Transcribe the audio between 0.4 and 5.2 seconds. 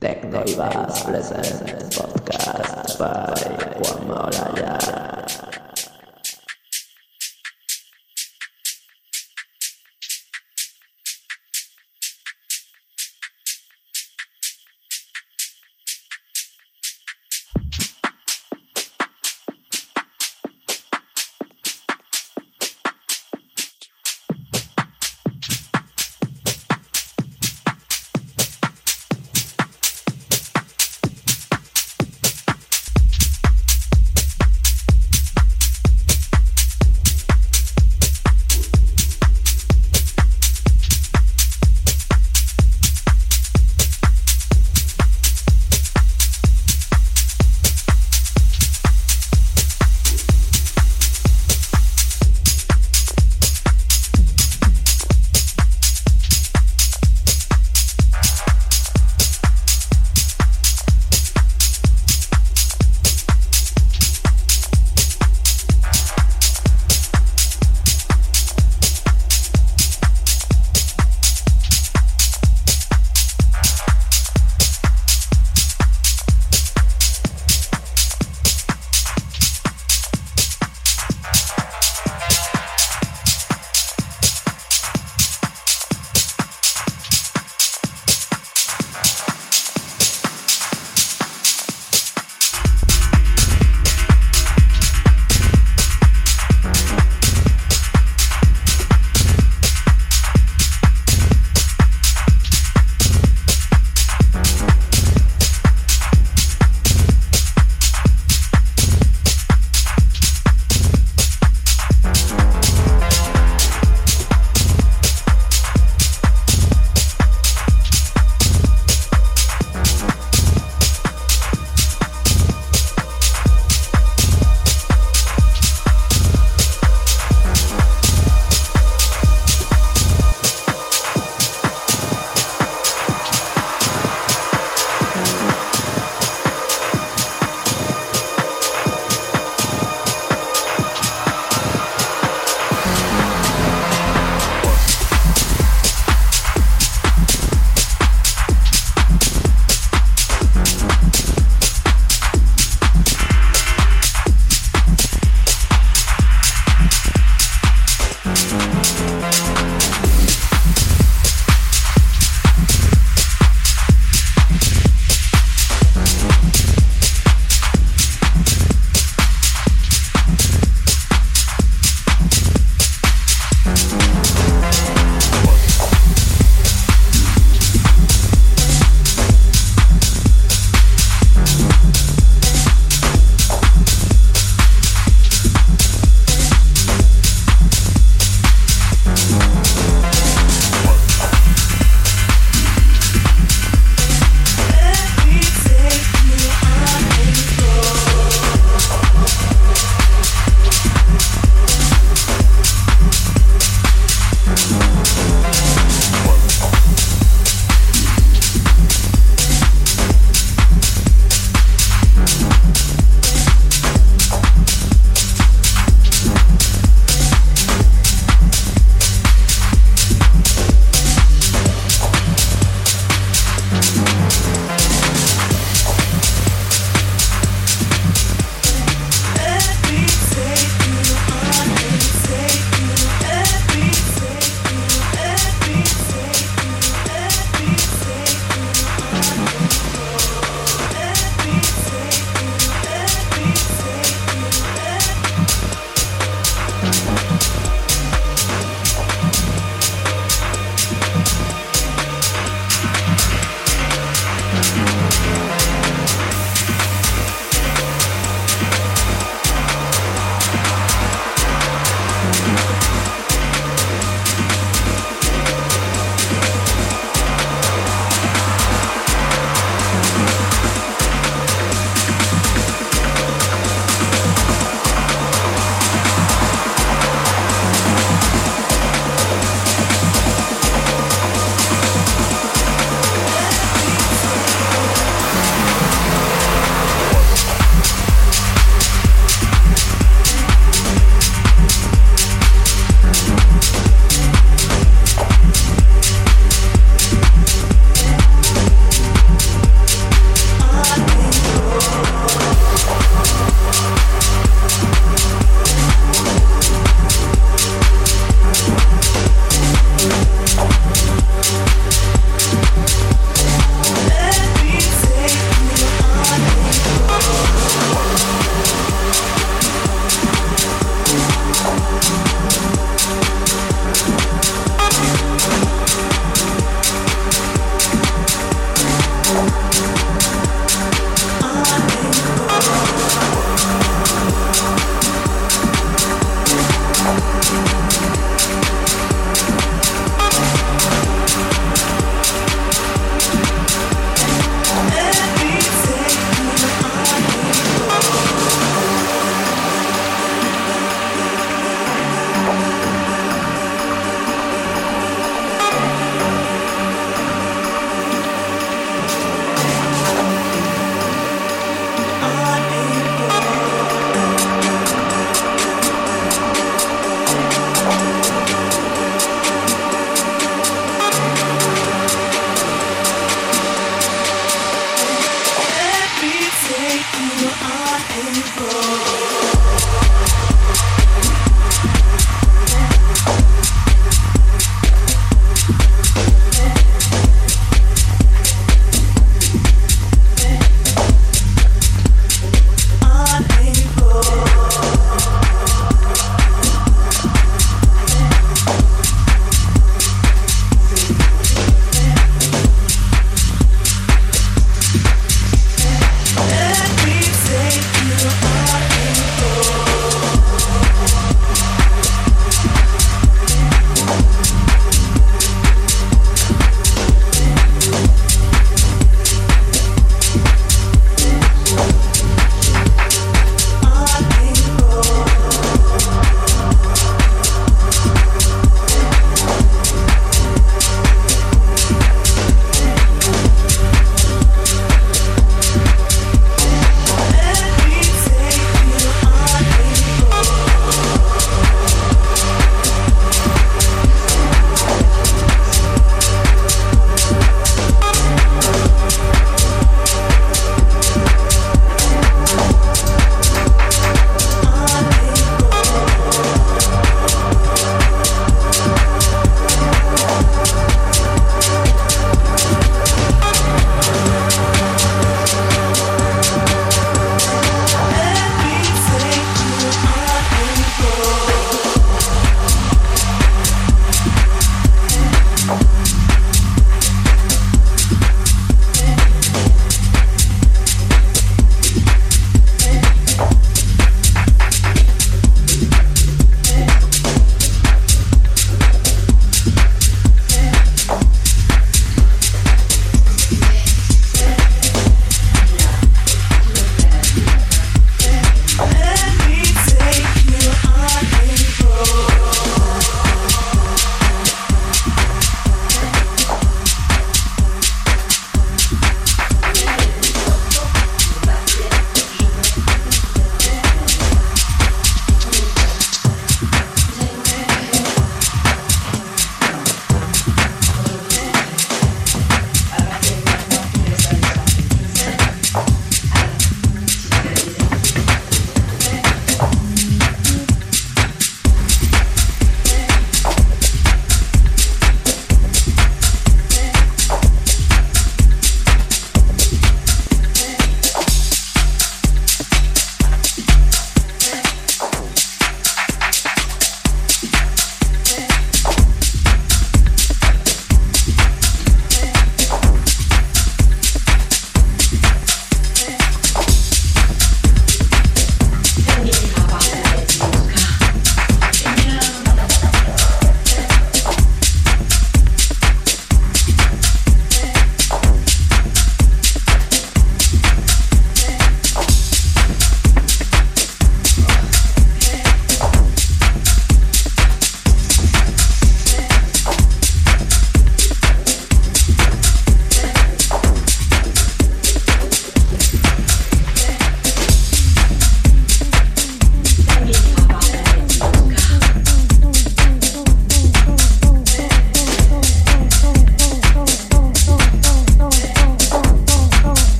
presents podcast by Juan Maulaya.